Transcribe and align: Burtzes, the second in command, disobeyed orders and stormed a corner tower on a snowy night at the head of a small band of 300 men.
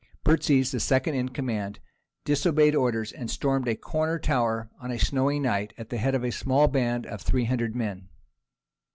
Burtzes, 0.25 0.71
the 0.71 0.79
second 0.79 1.13
in 1.13 1.29
command, 1.29 1.79
disobeyed 2.25 2.73
orders 2.73 3.11
and 3.11 3.29
stormed 3.29 3.67
a 3.67 3.75
corner 3.75 4.17
tower 4.17 4.67
on 4.81 4.89
a 4.89 4.97
snowy 4.97 5.39
night 5.39 5.75
at 5.77 5.89
the 5.89 5.99
head 5.99 6.15
of 6.15 6.23
a 6.23 6.31
small 6.31 6.67
band 6.67 7.05
of 7.05 7.21
300 7.21 7.75
men. 7.75 8.07